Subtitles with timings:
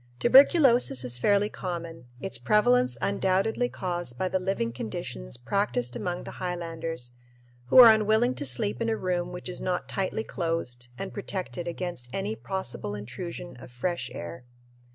[0.17, 6.31] Tuberculosis is fairly common, its prevalence undoubtedly caused by the living conditions practiced among the
[6.41, 7.11] highlanders,
[7.67, 11.67] who are unwilling to sleep in a room which is not tightly closed and protected
[11.67, 14.43] against any possible intrusion of fresh air.